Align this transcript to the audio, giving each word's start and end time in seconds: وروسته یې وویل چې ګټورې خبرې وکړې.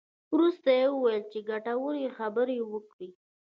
وروسته 0.33 0.69
یې 0.79 0.85
وویل 0.91 1.23
چې 1.31 1.39
ګټورې 1.49 2.07
خبرې 2.17 2.57
وکړې. 2.71 3.09